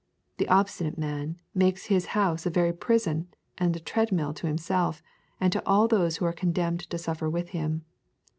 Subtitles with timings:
[0.37, 3.27] The obstinate man makes his house a very prison
[3.59, 5.03] and treadmill to himself
[5.39, 7.85] and to all those who are condemned to suffer with him.